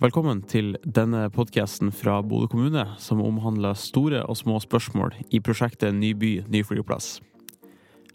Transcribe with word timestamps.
Velkommen 0.00 0.38
til 0.48 0.78
denne 0.80 1.26
podkasten 1.28 1.90
fra 1.92 2.14
Bodø 2.24 2.46
kommune, 2.48 2.86
som 2.96 3.18
omhandler 3.20 3.74
store 3.76 4.22
og 4.24 4.38
små 4.40 4.56
spørsmål 4.64 5.12
i 5.28 5.42
prosjektet 5.44 5.92
Ny 5.92 6.14
by, 6.16 6.30
ny 6.48 6.62
flyplass. 6.64 7.18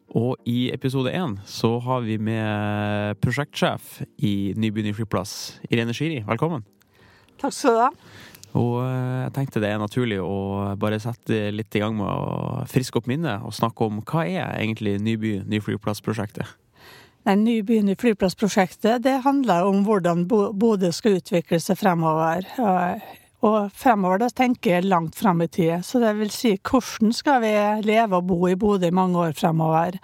Og 0.09 0.33
i 0.49 0.71
episode 0.73 1.13
én 1.13 1.35
så 1.45 1.75
har 1.85 2.01
vi 2.07 2.17
med 2.17 3.21
prosjektsjef 3.21 3.99
i 4.17 4.55
Ny 4.57 4.73
by, 4.73 4.87
ny 4.87 4.95
flyplass, 4.97 5.59
Irene 5.69 5.93
Shiri. 5.93 6.23
Velkommen. 6.25 6.65
Takk 7.37 7.53
skal 7.53 7.77
du 7.77 7.83
ha. 7.83 7.93
Og 8.57 8.81
eh, 8.81 9.21
jeg 9.27 9.37
tenkte 9.37 9.61
det 9.61 9.69
er 9.69 9.85
naturlig 9.85 10.17
å 10.25 10.73
bare 10.81 10.97
sette 11.03 11.51
litt 11.53 11.77
i 11.77 11.85
gang 11.85 11.93
med 12.01 12.09
å 12.09 12.65
friske 12.71 12.97
opp 12.97 13.13
minnet 13.13 13.45
og 13.45 13.53
snakke 13.53 13.85
om 13.85 14.01
hva 14.01 14.25
er 14.25 14.57
egentlig 14.57 14.97
Ny 15.05 15.19
by, 15.21 15.37
ny 15.45 15.61
flyplass-prosjektet? 15.61 16.49
Den 17.25 17.43
nye 17.43 17.63
byen 17.65 17.89
i 17.89 17.95
flyplassprosjektet 17.97 19.01
det 19.03 19.23
handler 19.25 19.65
om 19.65 19.81
hvordan 19.87 20.27
Bodø 20.29 20.91
skal 20.93 21.17
utvikle 21.17 21.57
seg 21.61 21.79
fremover. 21.79 22.45
Og 23.45 23.71
fremover 23.73 24.21
da 24.21 24.29
tenker 24.29 24.75
jeg 24.75 24.89
langt 24.89 25.17
frem 25.17 25.41
i 25.41 25.47
tid. 25.49 25.79
Så 25.81 26.01
det 26.03 26.13
vil 26.19 26.29
si 26.33 26.53
hvordan 26.59 27.15
skal 27.17 27.41
vi 27.41 27.53
leve 27.87 28.19
og 28.19 28.29
bo 28.29 28.37
i 28.49 28.57
Bodø 28.59 28.91
i 28.91 28.93
mange 28.93 29.17
år 29.23 29.33
fremover. 29.37 29.97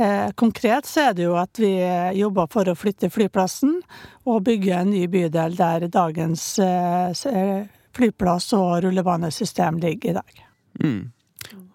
Eh, 0.00 0.30
konkret 0.40 0.88
så 0.88 1.10
er 1.10 1.18
det 1.18 1.26
jo 1.26 1.36
at 1.36 1.60
vi 1.60 1.74
jobber 2.16 2.48
for 2.52 2.68
å 2.68 2.76
flytte 2.80 3.12
flyplassen 3.12 3.76
og 4.24 4.46
bygge 4.48 4.78
en 4.78 4.90
ny 4.94 5.04
bydel 5.12 5.58
der 5.58 5.84
dagens 5.92 6.46
eh, 6.64 7.68
flyplass 7.92 8.54
og 8.56 8.86
rullebanesystem 8.86 9.82
ligger 9.84 10.14
i 10.14 10.16
dag. 10.16 10.42
Mm. 10.80 11.02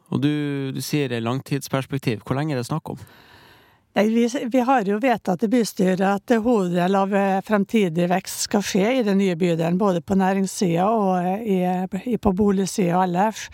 Og 0.09 0.21
du, 0.23 0.33
du 0.73 0.81
sier 0.81 1.13
langtidsperspektiv. 1.21 2.25
Hvor 2.25 2.39
lenge 2.39 2.55
er 2.55 2.63
det 2.63 2.69
snakk 2.71 2.89
om? 2.95 3.05
Vi, 3.97 4.29
vi, 4.51 4.59
har 4.59 4.85
jo 4.85 4.99
vedtatt 5.01 5.43
i 5.43 5.47
bystyret 5.49 6.03
at 6.05 6.33
hoveddel 6.45 6.95
av 6.99 7.13
eh, 7.17 7.39
fremtidig 7.41 8.05
vekst 8.11 8.43
skal 8.45 8.61
skje 8.61 8.91
i 8.99 9.03
den 9.07 9.17
nye 9.17 9.33
bydelen, 9.35 9.79
både 9.81 10.03
på 10.05 10.13
næringssida 10.19 10.85
og 10.85 11.25
i, 11.41 11.57
i, 12.05 12.17
på 12.21 12.33
boligsida 12.37 12.99
ellers. 13.07 13.47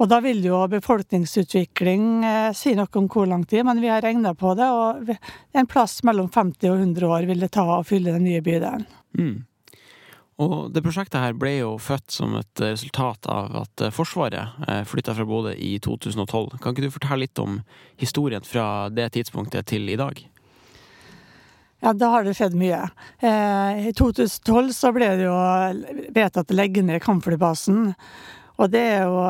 Og 0.00 0.08
da 0.08 0.22
vil 0.24 0.40
jo 0.46 0.62
befolkningsutvikling 0.72 2.24
eh, 2.24 2.48
si 2.56 2.72
noe 2.78 2.88
om 2.96 3.10
hvor 3.12 3.28
lang 3.28 3.44
tid, 3.44 3.66
men 3.68 3.84
vi 3.84 3.92
har 3.92 4.00
regna 4.00 4.32
på 4.32 4.54
det, 4.56 4.70
og 4.72 5.12
en 5.52 5.68
plass 5.68 5.98
mellom 6.08 6.32
50 6.32 6.72
og 6.72 6.80
100 6.80 7.12
år 7.12 7.28
vil 7.28 7.44
det 7.44 7.52
ta 7.58 7.66
å 7.76 7.84
fylle 7.84 8.16
den 8.16 8.24
nye 8.30 8.40
bydelen. 8.40 8.88
Mm. 9.18 9.36
Og 10.40 10.70
det 10.72 10.80
prosjektet 10.84 11.20
her 11.20 11.36
ble 11.36 11.52
jo 11.58 11.74
født 11.82 12.14
som 12.14 12.34
et 12.38 12.62
resultat 12.64 13.28
av 13.28 13.52
at 13.64 13.84
eh, 13.84 13.92
Forsvaret 13.92 14.60
eh, 14.66 14.82
flytta 14.88 15.14
fra 15.16 15.26
Bodø 15.28 15.52
i 15.52 15.74
2012. 15.84 16.56
Kan 16.62 16.72
ikke 16.72 16.86
du 16.86 16.94
fortelle 16.94 17.26
litt 17.26 17.42
om 17.42 17.60
historien 18.00 18.44
fra 18.46 18.88
det 18.88 19.10
tidspunktet 19.18 19.68
til 19.68 19.90
i 19.92 19.98
dag? 20.00 20.22
Ja, 21.80 21.92
da 21.96 22.10
har 22.12 22.24
det 22.24 22.34
skjedd 22.36 22.56
mye. 22.60 22.80
Eh, 23.24 23.88
I 23.90 23.92
2012 23.96 24.72
så 24.76 24.92
ble 24.96 25.12
det 25.20 25.28
jo 25.28 25.36
vedtatt 26.16 26.52
å 26.52 26.56
legge 26.56 26.84
ned 26.84 27.00
kampflybasen. 27.04 27.94
Og 28.60 28.68
det 28.68 28.80
er 28.92 29.06
jo 29.08 29.20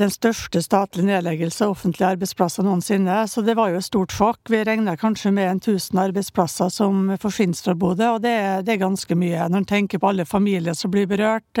den 0.00 0.12
største 0.12 0.62
statlige 0.64 1.04
nedleggelse 1.10 1.66
av 1.66 1.74
offentlige 1.74 2.14
arbeidsplasser 2.14 2.64
noensinne. 2.64 3.18
Så 3.28 3.44
det 3.44 3.56
var 3.58 3.68
jo 3.68 3.82
et 3.82 3.84
stort 3.84 4.14
sjokk. 4.16 4.40
Vi 4.48 4.62
regner 4.64 4.96
kanskje 5.00 5.32
med 5.34 5.50
en 5.50 5.60
1000 5.60 6.00
arbeidsplasser 6.06 6.72
som 6.72 7.10
forsvinner 7.20 7.60
fra 7.66 7.76
Bodø, 7.76 8.14
og 8.14 8.22
det, 8.24 8.32
det, 8.64 8.76
er 8.76 8.86
ganske 8.86 9.18
mye. 9.18 9.44
Når 9.52 9.60
en 9.60 9.68
tenker 9.74 10.00
på 10.00 10.08
alle 10.08 10.24
familier 10.28 10.78
som 10.78 10.94
blir 10.94 11.10
berørt, 11.10 11.60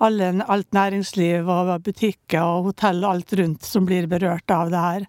alle, 0.00 0.32
alt 0.48 0.72
næringsliv 0.72 1.50
og 1.52 1.74
butikker 1.84 2.40
og 2.40 2.70
hotell 2.70 3.04
og 3.04 3.18
alt 3.18 3.36
rundt 3.36 3.68
som 3.68 3.84
blir 3.84 4.08
berørt 4.08 4.56
av 4.56 4.72
det 4.72 4.86
her. 4.86 5.06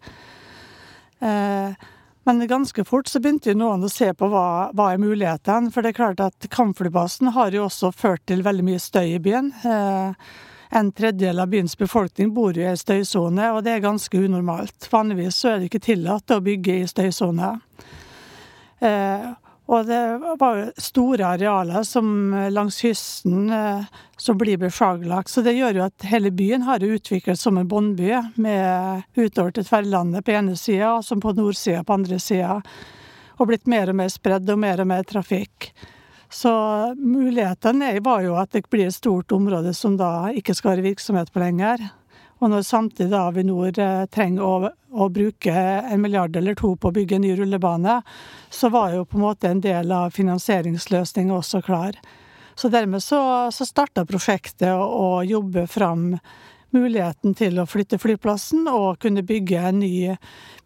Eh, 1.23 1.89
men 2.27 2.47
ganske 2.47 2.83
fort 2.85 3.07
så 3.07 3.23
begynte 3.23 3.53
jo 3.53 3.57
noen 3.63 3.87
å 3.87 3.89
se 3.89 4.11
på 4.13 4.27
hva, 4.29 4.69
hva 4.75 4.91
er 4.91 4.99
mulighetene. 5.01 5.71
For 5.71 5.79
det 5.79 5.93
er 5.93 6.01
klart 6.03 6.21
at 6.27 6.51
kampflybasen 6.51 7.31
har 7.39 7.55
jo 7.55 7.69
også 7.69 7.95
ført 7.95 8.27
til 8.27 8.43
veldig 8.43 8.67
mye 8.67 8.83
støy 8.83 9.15
i 9.15 9.21
byen. 9.23 9.53
Eh, 9.63 10.49
en 10.73 10.91
tredjedel 10.91 11.39
av 11.39 11.49
byens 11.51 11.77
befolkning 11.77 12.31
bor 12.33 12.57
i 12.57 12.69
støysone, 12.77 13.49
og 13.51 13.63
det 13.65 13.75
er 13.75 13.83
ganske 13.83 14.17
unormalt. 14.17 14.87
Vanligvis 14.91 15.41
så 15.41 15.51
er 15.51 15.59
det 15.59 15.67
ikke 15.67 15.83
tillatt 15.83 16.31
å 16.31 16.39
bygge 16.43 16.77
i 16.79 16.87
støysone. 16.87 17.49
Eh, 18.79 19.25
og 19.71 19.85
det 19.87 19.99
var 20.39 20.63
store 20.81 21.27
arealer 21.35 21.83
som 21.87 22.07
langs 22.51 22.79
kysten 22.83 23.51
eh, 23.55 23.83
som 24.19 24.39
blir 24.39 24.59
beslaglagt. 24.59 25.31
Så 25.31 25.43
det 25.43 25.57
gjør 25.59 25.79
jo 25.79 25.85
at 25.85 26.07
hele 26.11 26.31
byen 26.31 26.65
har 26.67 26.83
utviklet 26.83 27.39
som 27.39 27.59
en 27.59 27.67
båndby, 27.67 28.15
med 28.35 29.03
utover 29.15 29.51
til 29.55 29.67
Tverrlandet 29.67 30.25
på 30.27 30.35
ene 30.35 30.57
sida, 30.59 30.97
som 31.03 31.23
på 31.23 31.35
nordsida 31.35 31.85
på 31.87 31.99
andre 31.99 32.19
sida. 32.19 32.61
Og 33.39 33.47
blitt 33.51 33.67
mer 33.71 33.91
og 33.91 33.99
mer 33.99 34.11
spredd 34.11 34.49
og 34.51 34.59
mer 34.63 34.83
og 34.83 34.91
mer 34.91 35.07
trafikk. 35.07 35.73
Så 36.31 36.51
mulighetene 36.97 37.99
var 37.99 38.21
jo 38.23 38.37
at 38.39 38.53
det 38.55 38.63
blir 38.71 38.87
et 38.87 38.95
stort 38.95 39.31
område 39.35 39.73
som 39.75 39.97
da 39.99 40.31
ikke 40.31 40.55
skal 40.55 40.77
være 40.77 40.85
virksomhet 40.85 41.31
på 41.33 41.41
lenger. 41.43 41.83
Og 42.41 42.49
når 42.49 42.63
samtidig 42.65 43.17
Avinor 43.17 43.75
eh, 43.77 44.05
trenger 44.09 44.45
å, 44.45 44.69
å, 44.71 45.09
bruke 45.13 45.51
en 45.53 46.01
milliard 46.01 46.35
eller 46.35 46.55
to 46.57 46.71
på 46.75 46.89
å 46.89 46.95
bygge 46.95 47.19
en 47.19 47.25
ny 47.27 47.35
rullebane, 47.37 47.99
så 48.49 48.71
var 48.73 48.95
jo 48.95 49.03
på 49.05 49.19
en 49.19 49.25
måte 49.27 49.51
en 49.51 49.61
del 49.61 49.91
av 49.93 50.15
finansieringsløsninga 50.15 51.35
også 51.35 51.61
klar. 51.67 51.99
Så 52.55 52.71
dermed 52.71 53.03
så, 53.03 53.21
så 53.53 53.67
starta 53.67 54.07
prosjektet 54.07 54.71
å, 54.71 54.81
å 54.81 55.21
jobbe 55.27 55.67
fram 55.69 56.15
muligheten 56.71 57.35
til 57.35 57.59
å 57.59 57.67
flytte 57.67 57.99
flyplassen 57.99 58.65
og 58.71 59.01
kunne 59.03 59.25
bygge 59.27 59.65
en 59.67 59.81
ny 59.83 59.95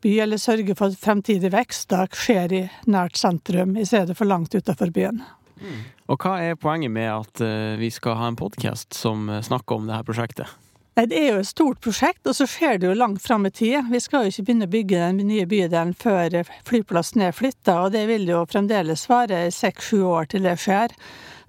by, 0.06 0.20
eller 0.28 0.40
sørge 0.40 0.78
for 0.78 0.94
at 0.94 1.02
fremtidig 1.02 1.50
vekst 1.58 1.90
da 1.92 2.06
skjer 2.14 2.54
i 2.54 2.62
nært 2.86 3.18
sentrum, 3.18 3.74
i 3.76 3.88
stedet 3.90 4.16
for 4.16 4.30
langt 4.30 4.56
utenfor 4.56 4.94
byen. 4.96 5.26
Mm. 5.62 5.82
Og 6.12 6.22
hva 6.22 6.38
er 6.44 6.60
poenget 6.60 6.94
med 6.94 7.10
at 7.12 7.42
uh, 7.44 7.80
vi 7.80 7.90
skal 7.94 8.20
ha 8.20 8.30
en 8.30 8.40
podkast 8.40 8.96
som 8.98 9.30
uh, 9.32 9.42
snakker 9.46 9.80
om 9.80 9.90
dette 9.90 10.06
prosjektet? 10.08 10.52
Nei, 10.96 11.06
Det 11.12 11.18
er 11.20 11.30
jo 11.34 11.40
et 11.42 11.50
stort 11.50 11.82
prosjekt, 11.84 12.22
og 12.24 12.38
så 12.38 12.48
skjer 12.48 12.80
det 12.80 12.88
jo 12.88 12.96
langt 12.96 13.20
fram 13.24 13.48
i 13.48 13.52
tid. 13.52 13.90
Vi 13.92 14.00
skal 14.00 14.24
jo 14.24 14.32
ikke 14.32 14.46
begynne 14.48 14.68
å 14.68 14.72
bygge 14.72 15.00
den 15.02 15.28
nye 15.28 15.48
bydelen 15.52 15.92
før 16.00 16.38
flyplassen 16.68 17.26
er 17.26 17.36
flytta, 17.36 17.82
og 17.84 17.96
det 17.96 18.06
vil 18.08 18.30
jo 18.32 18.46
fremdeles 18.48 19.04
være 19.12 19.42
seks-sju 19.52 20.06
år 20.08 20.30
til 20.32 20.48
det 20.48 20.56
skjer. 20.64 20.96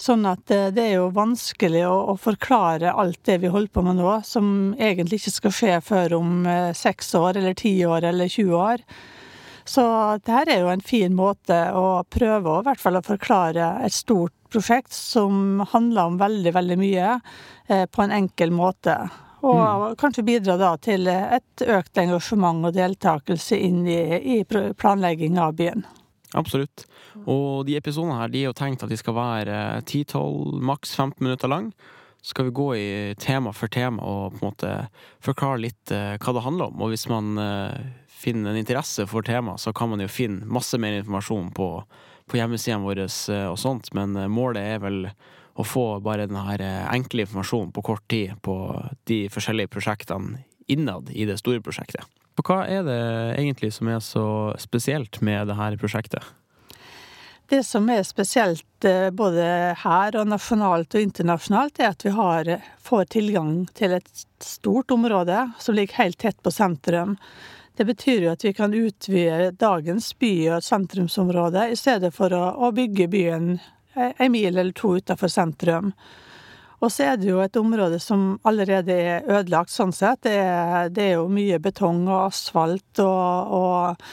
Sånn 0.03 0.27
at 0.28 0.43
det 0.50 0.83
er 0.83 0.97
jo 0.99 1.12
vanskelig 1.15 1.84
å, 1.87 1.95
å, 2.11 2.16
forklare 2.19 2.91
alt 2.91 3.22
det 3.25 3.39
vi 3.45 3.53
holder 3.55 3.71
på 3.71 3.87
med 3.87 4.00
nå, 4.03 4.16
som 4.27 4.75
egentlig 4.83 5.22
ikke 5.22 5.37
skal 5.39 5.55
skje 5.61 5.78
før 5.93 6.19
om 6.19 6.50
seks 6.75 7.15
år, 7.15 7.39
eller 7.39 7.55
ti 7.55 7.78
år, 7.87 8.11
eller 8.11 8.28
20 8.28 8.59
år. 8.59 8.83
Så 9.66 9.82
det 10.25 10.32
her 10.32 10.50
er 10.53 10.62
jo 10.62 10.71
en 10.71 10.84
fin 10.84 11.15
måte 11.16 11.56
å 11.75 12.04
prøve 12.10 12.53
å, 12.53 12.60
i 12.62 12.66
hvert 12.69 12.82
fall 12.82 13.00
å 13.00 13.04
forklare 13.04 13.71
et 13.87 13.94
stort 13.94 14.34
prosjekt 14.53 14.94
som 14.94 15.65
handler 15.72 16.12
om 16.12 16.19
veldig, 16.21 16.53
veldig 16.54 16.77
mye, 16.78 17.16
eh, 17.66 17.84
på 17.91 18.04
en 18.04 18.15
enkel 18.15 18.54
måte. 18.54 18.94
Og 19.47 19.59
mm. 19.59 19.97
kanskje 20.00 20.25
bidra 20.27 20.56
da 20.60 20.72
til 20.82 21.10
et 21.10 21.66
økt 21.66 21.99
engasjement 22.00 22.66
og 22.66 22.75
deltakelse 22.78 23.59
inn 23.59 23.82
i, 23.91 24.00
i 24.38 24.38
planlegging 24.47 25.38
av 25.43 25.59
byen. 25.59 25.84
Absolutt. 26.37 26.87
Og 27.27 27.66
de 27.66 27.77
episodene 27.78 28.19
her 28.21 28.33
de 28.33 28.43
er 28.43 28.50
jo 28.50 28.56
tenkt 28.56 28.83
at 28.84 28.93
de 28.93 28.98
skal 28.98 29.16
være 29.16 29.60
10-12, 29.84 30.56
maks 30.66 30.94
15 30.97 31.22
minutter 31.25 31.50
lang. 31.53 31.71
Så 32.26 32.31
skal 32.31 32.44
vi 32.44 32.50
gå 32.50 32.76
i 32.76 33.14
tema 33.19 33.53
for 33.54 33.70
tema 33.70 34.03
og 34.03 34.32
på 34.34 34.41
en 34.41 34.48
måte 34.48 34.70
forklare 35.22 35.60
litt 35.62 35.92
eh, 35.94 36.16
hva 36.19 36.32
det 36.34 36.41
handler 36.42 36.72
om. 36.72 36.81
Og 36.82 36.91
hvis 36.91 37.06
man 37.06 37.38
eh, 37.38 37.76
finner 38.10 38.50
en 38.50 38.59
interesse 38.59 39.04
for 39.06 39.22
temaet, 39.22 39.62
så 39.62 39.70
kan 39.70 39.92
man 39.92 40.03
jo 40.03 40.09
finne 40.10 40.42
masse 40.50 40.75
mer 40.82 40.97
informasjon 40.98 41.53
på, 41.54 41.69
på 42.26 42.41
hjemmesidene 42.41 42.82
våre 42.82 43.04
eh, 43.06 43.44
og 43.47 43.60
sånt, 43.62 43.92
men 43.94 44.19
målet 44.26 44.72
er 44.75 44.82
vel 44.82 44.98
å 45.54 45.62
få 45.62 45.84
bare 46.03 46.26
den 46.26 46.41
her 46.48 46.65
enkle 46.91 47.28
informasjonen 47.28 47.70
på 47.76 47.84
kort 47.92 48.03
tid 48.10 48.34
på 48.42 48.56
de 49.06 49.20
forskjellige 49.31 49.70
prosjektene 49.76 50.42
innad 50.66 51.15
i 51.15 51.28
det 51.31 51.38
store 51.38 51.62
prosjektet. 51.62 52.03
Og 52.34 52.50
hva 52.50 52.65
er 52.66 52.82
det 52.91 52.98
egentlig 53.36 53.70
som 53.78 53.86
er 53.86 54.03
så 54.03 54.26
spesielt 54.59 55.22
med 55.22 55.47
det 55.47 55.60
her 55.62 55.78
prosjektet? 55.78 56.26
Det 57.49 57.62
som 57.65 57.87
er 57.91 58.03
spesielt 58.03 58.87
både 59.15 59.45
her 59.79 60.17
og 60.19 60.27
nasjonalt 60.27 60.97
og 60.99 61.05
internasjonalt, 61.05 61.78
er 61.78 61.93
at 61.93 62.03
vi 62.03 62.10
har, 62.16 62.51
får 62.83 63.04
tilgang 63.15 63.53
til 63.78 63.95
et 64.01 64.25
stort 64.43 64.91
område 64.91 65.45
som 65.63 65.78
ligger 65.78 66.03
helt 66.03 66.19
tett 66.19 66.43
på 66.43 66.51
sentrum. 66.51 67.15
Det 67.78 67.87
betyr 67.87 68.25
jo 68.25 68.33
at 68.33 68.45
vi 68.45 68.54
kan 68.57 68.75
utvide 68.75 69.53
dagens 69.60 70.10
by- 70.19 70.57
og 70.57 70.65
sentrumsområde, 70.65 71.69
i 71.71 71.78
stedet 71.78 72.10
for 72.16 72.34
å, 72.34 72.45
å 72.66 72.72
bygge 72.75 73.07
byen 73.13 73.51
en 73.97 74.33
mil 74.33 74.51
eller 74.51 74.75
to 74.77 74.97
utenfor 74.97 75.31
sentrum. 75.31 75.92
Og 76.84 76.92
så 76.92 77.13
er 77.13 77.16
det 77.21 77.31
jo 77.31 77.41
et 77.41 77.57
område 77.57 77.99
som 78.03 78.34
allerede 78.49 78.92
er 78.92 79.31
ødelagt 79.31 79.72
sånn 79.72 79.95
sett. 79.97 80.25
Det 80.27 80.34
er, 80.37 80.91
det 80.92 81.07
er 81.07 81.15
jo 81.16 81.31
mye 81.33 81.60
betong 81.63 82.03
og 82.10 82.27
asfalt 82.27 83.01
og, 83.01 83.54
og, 83.57 84.04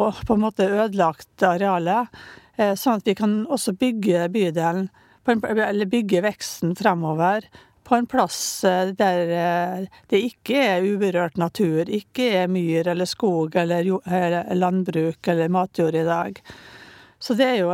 og, 0.00 0.22
på 0.24 0.36
en 0.36 0.44
måte 0.46 0.68
ødelagt 0.70 1.44
areale. 1.44 2.06
Eh, 2.56 2.74
sånn 2.78 3.00
at 3.00 3.08
vi 3.08 3.14
kan 3.16 3.42
også 3.52 3.76
bygge 3.76 4.28
bydelen, 4.32 4.88
eller 5.26 5.88
bygge 5.90 6.22
veksten 6.24 6.76
fremover 6.78 7.48
på 7.86 7.98
en 7.98 8.08
plass 8.08 8.38
eh, 8.64 8.94
der 8.96 9.32
eh, 9.36 10.00
det 10.10 10.22
ikke 10.30 10.62
er 10.62 10.86
uberørt 10.86 11.36
natur, 11.40 11.84
ikke 11.84 12.30
er 12.40 12.50
myr 12.50 12.88
eller 12.94 13.08
skog 13.08 13.58
eller 13.60 13.90
landbruk 14.56 15.28
eller 15.28 15.52
matjord 15.52 15.98
i 16.00 16.06
dag. 16.08 16.40
Så 17.18 17.36
det 17.36 17.46
er 17.48 17.60
jo 17.62 17.70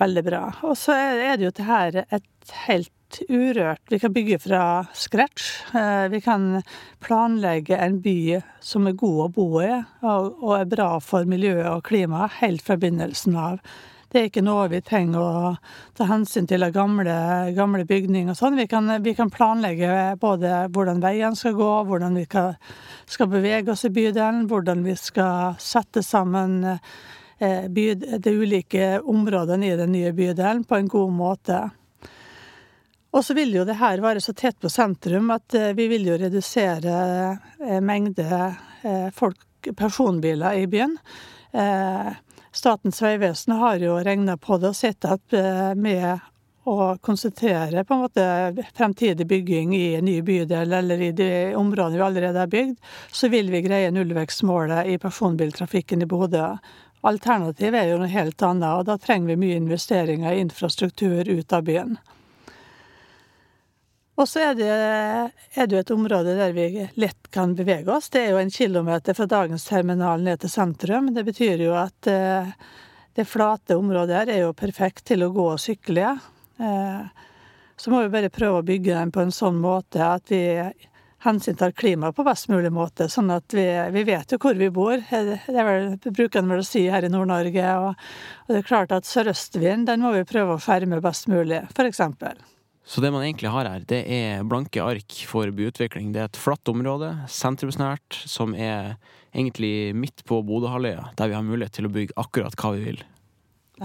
veldig 0.00 0.22
bra. 0.24 0.42
Og 0.68 0.76
så 0.76 0.96
er 0.96 1.36
det 1.36 1.46
jo 1.46 1.54
det 1.56 1.64
her 1.68 2.02
et 2.02 2.52
helt 2.66 2.90
urørt 3.28 3.90
Vi 3.92 3.98
kan 4.00 4.12
bygge 4.12 4.38
fra 4.40 4.60
scratch. 4.96 5.48
Vi 6.08 6.20
kan 6.24 6.62
planlegge 7.04 7.76
en 7.76 7.98
by 8.04 8.38
som 8.64 8.88
er 8.88 8.96
god 8.96 9.18
å 9.26 9.30
bo 9.32 9.46
i, 9.60 9.72
og 10.04 10.52
er 10.56 10.70
bra 10.70 10.90
for 11.04 11.28
miljøet 11.28 11.68
og 11.68 11.84
klimaet, 11.88 12.38
helt 12.40 12.64
fra 12.64 12.78
begynnelsen 12.80 13.36
av. 13.36 13.60
Det 14.12 14.20
er 14.20 14.26
ikke 14.28 14.42
noe 14.44 14.66
vi 14.68 14.82
trenger 14.84 15.22
å 15.24 15.52
ta 15.96 16.04
hensyn 16.04 16.44
til 16.44 16.66
av 16.66 16.74
gamle, 16.74 17.14
gamle 17.56 17.86
bygninger 17.88 18.34
og 18.34 18.36
sånn. 18.36 18.58
Vi, 18.60 18.66
vi, 19.06 19.12
kan 19.16 19.30
planlegge 19.32 20.18
både 20.20 20.66
hvordan 20.74 20.98
veiene 21.00 21.38
skal 21.38 21.54
gå, 21.56 21.68
hvordan 21.88 22.18
vi 22.20 22.26
skal, 22.26 22.58
skal 23.08 23.30
bevege 23.32 23.72
oss 23.72 23.86
i 23.88 23.90
bydelen, 23.94 24.42
hvordan 24.50 24.82
vi 24.84 24.92
skal 25.00 25.54
sette 25.56 26.02
sammen 26.04 26.58
eh, 26.68 27.70
by, 27.72 27.86
de 28.20 28.34
ulike 28.36 28.98
områdene 29.00 29.70
i 29.70 29.78
den 29.80 29.94
nye 29.96 30.12
bydelen 30.12 30.66
på 30.68 30.76
en 30.76 30.90
god 30.92 31.14
måte. 31.16 31.62
Og 33.16 33.24
så 33.24 33.36
vil 33.38 33.56
jo 33.56 33.64
det 33.64 33.78
her 33.80 34.02
være 34.04 34.20
så 34.20 34.34
tett 34.36 34.58
på 34.60 34.68
sentrum 34.72 35.32
at 35.32 35.56
eh, 35.56 35.70
vi 35.78 35.86
vil 35.88 36.04
jo 36.10 36.18
redusere 36.20 36.98
eh, 37.64 37.80
mengde 37.80 38.28
folk, 39.16 39.40
personbiler 39.78 40.58
i 40.58 40.68
byen. 40.68 40.98
Statens 42.52 43.02
vegvesen 43.02 43.54
har 43.56 43.80
jo 43.80 43.96
regna 44.04 44.36
på 44.36 44.58
det 44.60 44.72
og 44.72 44.76
sett 44.76 45.06
at 45.08 45.32
eh, 45.32 45.72
med 45.72 46.20
å 46.68 46.96
konsentrere 47.02 47.82
på 47.84 47.94
en 47.96 48.02
måte 48.04 48.24
fremtidig 48.76 49.26
bygging 49.26 49.72
i 49.74 49.94
en 49.96 50.04
ny 50.04 50.18
bydel 50.22 50.72
eller 50.76 51.00
i 51.00 51.10
de 51.16 51.30
områdene 51.58 51.98
vi 51.98 52.04
allerede 52.06 52.38
har 52.38 52.52
bygd, 52.52 52.76
så 53.10 53.32
vil 53.32 53.50
vi 53.50 53.64
greie 53.64 53.90
nullvekstmålet 53.90 54.92
i 54.92 54.98
personbiltrafikken 55.02 56.04
i 56.04 56.10
Bodø. 56.12 56.52
Alternativet 57.02 57.80
er 57.80 57.90
jo 57.90 57.98
noe 57.98 58.12
helt 58.12 58.44
annet, 58.46 58.68
og 58.78 58.86
da 58.86 58.98
trenger 59.00 59.32
vi 59.32 59.40
mye 59.42 59.58
investeringer 59.58 60.36
i 60.36 60.44
infrastruktur 60.44 61.26
ut 61.32 61.56
av 61.56 61.64
byen. 61.66 61.96
Og 64.22 64.28
så 64.30 64.44
er 64.52 64.54
det, 64.54 64.70
er 64.70 65.66
det 65.66 65.74
jo 65.74 65.80
et 65.82 65.90
område 65.90 66.36
der 66.38 66.52
vi 66.54 66.84
lett 67.02 67.26
kan 67.34 67.56
bevege 67.58 67.90
oss. 67.90 68.06
Det 68.12 68.20
er 68.20 68.36
jo 68.36 68.38
en 68.38 68.52
kilometer 68.54 69.16
fra 69.18 69.26
dagens 69.26 69.64
terminal 69.66 70.22
ned 70.22 70.44
til 70.44 70.52
sentrum. 70.52 71.08
Det 71.16 71.24
betyr 71.26 71.64
jo 71.64 71.72
at 71.74 72.06
eh, 72.10 72.52
det 73.18 73.26
flate 73.26 73.74
området 73.80 74.20
her 74.20 74.30
er 74.30 74.40
jo 74.44 74.52
perfekt 74.54 75.08
til 75.10 75.26
å 75.26 75.32
gå 75.34 75.48
og 75.56 75.58
sykle. 75.60 76.12
Eh, 76.62 77.26
så 77.74 77.90
må 77.90 78.04
vi 78.04 78.12
bare 78.12 78.30
prøve 78.30 78.60
å 78.60 78.66
bygge 78.68 78.94
den 78.94 79.10
på 79.10 79.24
en 79.24 79.34
sånn 79.34 79.58
måte 79.58 80.06
at 80.06 80.30
vi 80.30 80.44
hensyntar 81.26 81.74
klimaet 81.74 82.14
på 82.14 82.26
best 82.26 82.46
mulig 82.50 82.70
måte, 82.74 83.08
sånn 83.10 83.30
at 83.34 83.54
vi, 83.54 83.66
vi 83.94 84.06
vet 84.06 84.34
jo 84.34 84.38
hvor 84.42 84.54
vi 84.58 84.70
bor. 84.74 85.02
Det, 85.02 85.40
er 85.50 85.66
vel, 85.66 85.92
brukende 86.06 86.54
vel 86.54 86.62
å 86.62 86.66
si 86.70 86.84
her 86.90 87.02
i 87.02 87.10
Nord-Norge. 87.10 87.74
Og, 87.82 88.06
og, 88.46 88.54
det 88.54 88.62
er 88.62 88.70
klart 88.70 88.94
at 88.94 89.10
sørøstvind 89.10 89.90
den 89.90 90.06
må 90.06 90.14
vi 90.14 90.22
prøve 90.30 90.54
å 90.54 90.62
skjerme 90.62 91.02
best 91.02 91.26
mulig, 91.30 91.64
eksempel. 91.90 92.38
Så 92.84 93.00
det 93.00 93.12
man 93.14 93.22
egentlig 93.22 93.50
har 93.52 93.68
her, 93.68 93.84
det 93.86 94.00
er 94.10 94.42
blanke 94.48 94.82
ark 94.82 95.18
for 95.30 95.50
byutvikling. 95.54 96.10
Det 96.14 96.22
er 96.22 96.30
et 96.30 96.40
flatt 96.40 96.66
område, 96.72 97.12
sentrumsnært, 97.30 98.18
som 98.26 98.56
er 98.58 98.96
egentlig 99.32 99.94
midt 99.94 100.24
på 100.28 100.40
Bodøhalvøya, 100.46 101.12
der 101.16 101.30
vi 101.30 101.36
har 101.38 101.46
mulighet 101.46 101.78
til 101.78 101.86
å 101.88 101.92
bygge 101.94 102.18
akkurat 102.20 102.58
hva 102.58 102.72
vi 102.74 102.88
vil. 102.90 103.04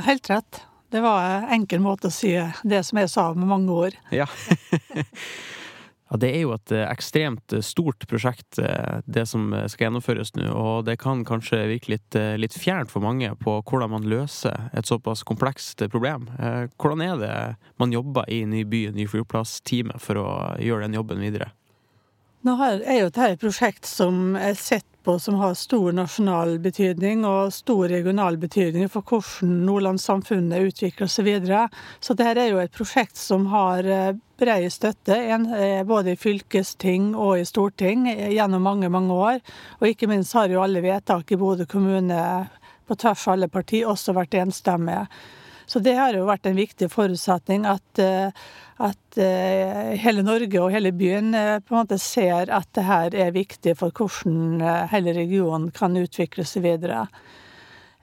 Helt 0.07 0.29
rett. 0.31 0.63
Det 0.91 1.03
var 1.03 1.19
en 1.27 1.53
enkel 1.59 1.81
måte 1.83 2.09
å 2.09 2.13
si 2.13 2.33
det 2.63 2.81
som 2.87 2.99
jeg 3.01 3.11
sa 3.11 3.29
med 3.35 3.49
mange 3.49 3.75
ord. 3.75 3.97
Ja. 4.15 4.27
Ja, 6.09 6.17
Det 6.17 6.29
er 6.31 6.41
jo 6.45 6.53
et 6.55 6.71
eh, 6.71 6.85
ekstremt 6.87 7.53
eh, 7.53 7.63
stort 7.65 8.05
prosjekt, 8.07 8.59
eh, 8.63 9.01
det 9.05 9.25
som 9.27 9.49
skal 9.67 9.87
gjennomføres 9.87 10.33
nå. 10.37 10.47
Og 10.55 10.85
det 10.87 10.97
kan 11.01 11.25
kanskje 11.27 11.65
virke 11.67 11.91
litt, 11.97 12.17
litt 12.39 12.55
fjernt 12.55 12.91
for 12.91 13.03
mange 13.03 13.33
på 13.41 13.59
hvordan 13.67 13.91
man 13.91 14.07
løser 14.07 14.69
et 14.77 14.87
såpass 14.87 15.25
komplekst 15.27 15.83
problem. 15.91 16.29
Hvordan 16.79 17.03
er 17.03 17.21
det 17.21 17.35
man 17.81 17.93
jobber 17.93 18.27
i 18.31 18.43
Ny 18.47 18.63
by, 18.69 18.87
Ny 18.95 19.07
flyplass-teamet 19.11 20.01
for 20.03 20.21
å 20.21 20.27
gjøre 20.63 20.87
den 20.87 20.99
jobben 20.99 21.23
videre? 21.23 21.51
Nå 22.45 22.53
er 22.61 22.99
jo 22.99 23.07
dette 23.09 23.31
et 23.33 23.41
prosjekt 23.41 23.87
som 23.89 24.35
er 24.37 24.53
sett 24.53 24.85
på 25.07 25.15
som 25.19 25.39
har 25.39 25.55
stor 25.57 25.93
nasjonal 25.95 26.57
betydning 26.59 27.23
og 27.25 27.53
stor 27.55 27.87
regional 27.89 28.37
betydning 28.37 28.89
for 28.91 29.01
hvordan 29.07 29.55
nordlandssamfunnet 29.65 30.67
utvikler 30.69 31.09
seg 31.09 31.25
videre. 31.29 31.63
Så 32.03 32.13
dette 32.13 32.43
er 32.43 32.51
jo 32.51 32.59
et 32.61 32.75
prosjekt 32.75 33.17
som 33.17 33.47
har 33.53 33.87
bred 34.37 34.67
støtte, 34.71 35.17
eh, 35.17 35.83
både 35.83 36.13
i 36.13 36.19
fylkesting 36.19 37.15
og 37.15 37.39
i 37.39 37.45
storting, 37.45 38.07
eh, 38.09 38.35
gjennom 38.35 38.61
mange, 38.61 38.89
mange 38.89 39.13
år. 39.13 39.39
Og 39.81 39.87
ikke 39.87 40.07
minst 40.07 40.33
har 40.33 40.47
jo 40.47 40.61
alle 40.61 40.81
vedtak 40.81 41.31
i 41.31 41.39
Bodø 41.39 41.65
kommune 41.65 42.49
på 42.87 42.95
tvers 42.95 43.27
av 43.27 43.33
alle 43.33 43.47
partier 43.47 43.87
også 43.87 44.13
vært 44.13 44.37
enstemmige. 44.37 45.07
Så 45.67 45.81
det 45.83 45.97
har 45.99 46.15
jo 46.15 46.27
vært 46.29 46.47
en 46.47 46.57
viktig 46.57 46.87
forutsetning 46.93 47.67
at, 47.67 47.99
eh, 47.99 48.31
at 48.79 49.17
hele 49.99 50.21
Norge 50.23 50.61
og 50.61 50.71
hele 50.71 50.93
byen 50.95 51.33
på 51.33 51.73
en 51.73 51.79
måte 51.79 51.97
ser 51.99 52.51
at 52.53 52.69
det 52.77 52.85
her 52.85 53.15
er 53.25 53.33
viktig 53.35 53.73
for 53.79 53.91
hvordan 53.91 54.61
hele 54.93 55.15
regionen 55.17 55.71
kan 55.75 55.97
utvikle 55.97 56.45
seg 56.47 56.67
videre. 56.67 57.07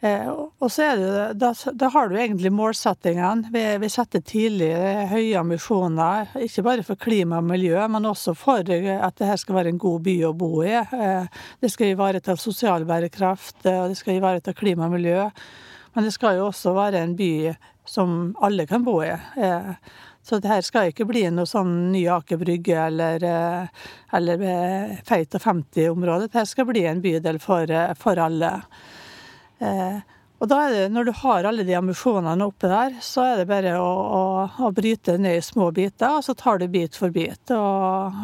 Eh, 0.05 0.29
og 0.29 0.69
så 0.73 0.85
er 0.91 0.99
det, 1.01 1.21
da, 1.41 1.51
da 1.81 1.89
har 1.95 2.11
du 2.11 2.19
egentlig 2.19 2.51
målsettingene. 2.53 3.49
Vi, 3.55 3.63
vi, 3.81 3.89
setter 3.93 4.21
tidlig 4.27 4.69
høye 5.09 5.39
ambisjoner, 5.41 6.35
ikke 6.45 6.65
bare 6.67 6.85
for 6.85 7.01
klima 7.01 7.41
og 7.41 7.49
miljø, 7.49 7.79
men 7.89 8.11
også 8.11 8.35
for 8.37 8.61
at 8.61 9.17
dette 9.17 9.39
skal 9.41 9.61
være 9.61 9.73
en 9.73 9.81
god 9.81 10.03
by 10.05 10.17
å 10.29 10.35
bo 10.37 10.51
i. 10.67 10.75
Eh, 10.77 11.45
det 11.63 11.73
skal 11.73 11.95
ivareta 11.95 12.37
sosial 12.41 12.85
bærekraft, 12.89 13.63
eh, 13.65 13.81
og 13.81 13.95
det 13.95 14.01
skal 14.01 14.19
ivareta 14.19 14.53
klima 14.57 14.91
og 14.91 14.99
miljø. 14.99 15.31
Men 15.95 16.09
det 16.09 16.15
skal 16.17 16.39
jo 16.39 16.49
også 16.49 16.75
være 16.77 17.05
en 17.05 17.15
by 17.19 17.55
som 17.87 18.35
alle 18.43 18.67
kan 18.67 18.85
bo 18.85 18.99
i. 19.05 19.13
Så 20.25 20.39
det 20.41 20.49
her 20.49 20.65
skal 20.65 20.89
ikke 20.91 21.07
bli 21.07 21.27
noe 21.31 21.47
sånn 21.47 21.93
ny 21.93 22.07
Aker 22.09 22.41
Brygge 22.41 22.79
eller, 22.87 23.27
eller 24.17 24.45
Feit 25.05 25.37
og 25.37 25.45
50-område. 25.45 26.31
Det 26.33 26.47
skal 26.49 26.69
bli 26.71 26.87
en 26.89 27.03
bydel 27.05 27.39
for, 27.45 27.69
for 28.01 28.21
alle. 28.25 28.55
Eh, 29.61 30.01
og 30.43 30.49
da 30.51 30.63
er 30.65 30.75
det, 30.75 30.87
når 30.93 31.07
du 31.07 31.13
har 31.21 31.47
alle 31.49 31.65
de 31.65 31.77
ambisjonene 31.79 32.49
oppe 32.49 32.69
der, 32.69 32.97
så 33.05 33.23
er 33.29 33.39
det 33.41 33.51
bare 33.53 33.77
å, 33.81 33.91
å, 34.19 34.25
å 34.67 34.73
bryte 34.77 35.15
ned 35.21 35.39
i 35.39 35.45
små 35.45 35.71
biter, 35.77 36.19
og 36.19 36.25
så 36.27 36.35
tar 36.37 36.59
du 36.61 36.67
bit 36.73 36.99
for 36.99 37.15
bit. 37.15 37.53
Og, 37.55 38.19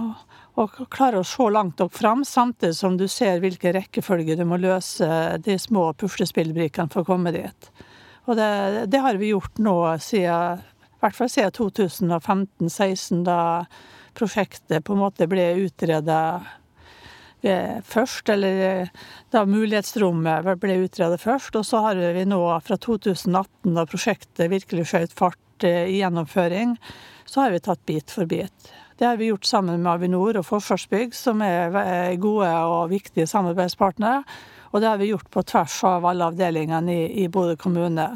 og 0.61 0.77
klarer 0.93 1.21
å 1.21 1.27
se 1.27 1.47
langt 1.53 1.81
nok 1.81 1.95
fram, 1.97 2.25
samtidig 2.27 2.77
som 2.77 2.99
du 3.01 3.07
ser 3.09 3.41
hvilke 3.43 3.73
rekkefølger 3.77 4.41
du 4.41 4.45
må 4.49 4.61
løse 4.61 5.09
de 5.45 5.57
små 5.59 5.91
puslespillbrikkene 6.01 6.93
for 6.93 7.03
å 7.03 7.11
komme 7.13 7.33
dit. 7.35 7.71
Og 8.29 8.37
det, 8.39 8.51
det 8.93 9.01
har 9.03 9.17
vi 9.19 9.33
gjort 9.33 9.59
nå 9.63 9.77
siden, 10.05 10.61
i 10.61 11.03
hvert 11.03 11.17
fall 11.17 11.33
siden 11.33 11.57
2015-2016, 11.57 13.25
da 13.27 13.41
prosjektet 14.19 14.85
på 14.85 14.95
en 14.95 15.05
måte 15.05 15.29
ble 15.31 15.47
utreda 15.65 16.21
først, 17.41 18.29
eller 18.29 18.91
da 19.33 19.45
mulighetsrommet 19.49 20.45
ble 20.61 20.77
utredet 20.85 21.21
først. 21.21 21.57
Og 21.57 21.65
så 21.67 21.81
har 21.87 21.97
vi 21.97 22.27
nå 22.29 22.43
fra 22.65 22.77
2018, 22.77 23.73
da 23.75 23.87
prosjektet 23.89 24.53
virkelig 24.53 24.91
skjøt 24.91 25.17
fart 25.17 25.65
eh, 25.65 25.89
i 25.89 26.01
gjennomføring, 26.01 26.77
så 27.25 27.47
har 27.47 27.55
vi 27.55 27.63
tatt 27.65 27.85
bit 27.89 28.13
for 28.13 28.29
bit. 28.29 28.73
Det 29.01 29.07
har 29.07 29.17
vi 29.17 29.31
gjort 29.31 29.47
sammen 29.49 29.81
med 29.81 29.93
Avinor 29.95 30.37
og 30.37 30.45
Forsvarsbygg, 30.45 31.15
som 31.17 31.41
er 31.41 32.19
gode 32.21 32.49
og 32.53 32.91
viktige 32.91 33.25
samarbeidspartnere. 33.27 34.19
Og 34.75 34.83
det 34.83 34.91
har 34.91 34.99
vi 35.01 35.09
gjort 35.09 35.31
på 35.33 35.41
tvers 35.49 35.79
av 35.89 36.05
alle 36.05 36.27
avdelingene 36.29 36.93
i, 36.93 37.07
i 37.23 37.29
Bodø 37.33 37.55
kommune. 37.57 38.11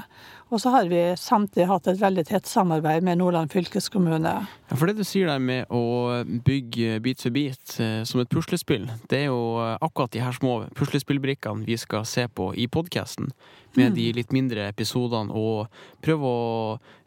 Og 0.54 0.60
så 0.62 0.70
har 0.70 0.86
vi 0.86 1.00
samtidig 1.18 1.66
hatt 1.66 1.88
et 1.90 1.98
veldig 1.98 2.22
tett 2.28 2.46
samarbeid 2.46 3.02
med 3.02 3.18
Nordland 3.18 3.50
fylkeskommune. 3.50 4.34
Ja, 4.46 4.76
For 4.78 4.86
det 4.86 5.00
du 5.00 5.02
sier 5.06 5.26
der 5.26 5.40
med 5.42 5.66
å 5.66 6.22
bygge 6.46 7.00
bit 7.02 7.24
for 7.24 7.34
bit 7.34 7.74
eh, 7.82 8.04
som 8.06 8.22
et 8.22 8.30
puslespill, 8.30 8.86
det 9.10 9.24
er 9.24 9.32
jo 9.32 9.40
eh, 9.58 9.74
akkurat 9.82 10.14
de 10.14 10.22
her 10.22 10.36
små 10.36 10.68
puslespillbrikkene 10.78 11.66
vi 11.66 11.74
skal 11.80 12.06
se 12.06 12.28
på 12.30 12.52
i 12.54 12.68
podkasten. 12.70 13.32
Med 13.74 13.90
mm. 13.90 13.96
de 13.98 14.06
litt 14.20 14.36
mindre 14.36 14.68
episodene, 14.70 15.34
og 15.34 15.66
prøve 16.06 16.30
å 16.30 16.46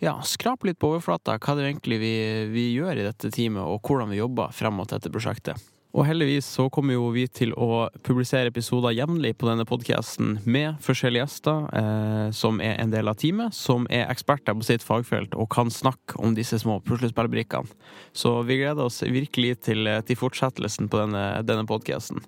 ja, 0.04 0.18
skrape 0.28 0.68
litt 0.68 0.82
på 0.84 0.92
overflata 0.92 1.38
hva 1.40 1.56
det 1.56 1.64
er 1.64 1.72
egentlig 1.72 2.02
vi, 2.04 2.14
vi 2.52 2.68
gjør 2.74 3.00
i 3.00 3.08
dette 3.08 3.32
teamet, 3.32 3.64
og 3.64 3.80
hvordan 3.80 4.12
vi 4.12 4.20
jobber 4.20 4.52
frem 4.52 4.76
mot 4.76 4.92
dette 4.92 5.14
prosjektet. 5.14 5.56
Og 5.96 6.04
heldigvis 6.06 6.46
så 6.58 6.68
kommer 6.74 6.98
jo 6.98 7.08
vi 7.16 7.24
til 7.32 7.54
å 7.56 7.88
publisere 8.06 8.52
episoder 8.52 8.96
jevnlig 8.98 9.34
på 9.40 9.48
denne 9.48 9.66
podkasten 9.68 10.36
med 10.46 10.76
forskjellige 10.84 11.24
gjester 11.24 11.64
eh, 11.80 12.28
som 12.36 12.60
er 12.62 12.76
en 12.82 12.92
del 12.92 13.08
av 13.08 13.18
teamet, 13.22 13.56
som 13.56 13.88
er 13.90 14.10
eksperter 14.12 14.58
på 14.58 14.68
sitt 14.68 14.86
fagfelt 14.86 15.38
og 15.40 15.50
kan 15.54 15.72
snakke 15.74 16.20
om 16.20 16.36
disse 16.38 16.60
små 16.62 16.82
puslespillbrikkene. 16.86 17.72
Så 18.12 18.36
vi 18.48 18.60
gleder 18.60 18.90
oss 18.90 19.00
virkelig 19.02 19.62
til, 19.70 19.88
eh, 19.88 20.04
til 20.06 20.20
fortsettelsen 20.20 20.92
på 20.92 21.02
denne, 21.06 21.26
denne 21.48 21.66
podkasten. 21.70 22.22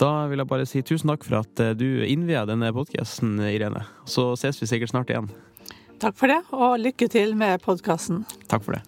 Da 0.00 0.26
vil 0.28 0.40
jeg 0.42 0.48
bare 0.50 0.66
si 0.68 0.82
tusen 0.84 1.12
takk 1.12 1.24
for 1.24 1.44
at 1.44 1.62
eh, 1.62 1.76
du 1.76 2.02
innvia 2.08 2.46
denne 2.48 2.72
podkasten, 2.74 3.38
Irene. 3.52 3.84
Så 4.08 4.32
ses 4.40 4.58
vi 4.62 4.72
sikkert 4.72 4.96
snart 4.96 5.12
igjen. 5.12 5.28
Takk 6.00 6.16
for 6.16 6.32
det, 6.32 6.42
og 6.52 6.80
lykke 6.80 7.08
til 7.12 7.36
med 7.38 7.62
podkasten. 7.64 8.24
Takk 8.48 8.64
for 8.64 8.76
det. 8.76 8.84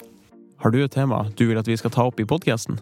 Har 0.58 0.72
du 0.74 0.80
et 0.82 0.92
tema 0.92 1.28
du 1.38 1.46
vil 1.46 1.60
at 1.60 1.68
vi 1.68 1.76
skal 1.78 1.92
ta 1.94 2.08
opp 2.08 2.18
i 2.20 2.26
podkasten? 2.28 2.80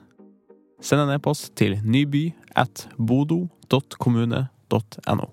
Send 0.80 1.00
en 1.02 1.10
e-post 1.16 1.56
til 1.56 1.80
nyby 1.84 2.32
at 2.56 2.88
bodo.kommune.no. 2.98 5.26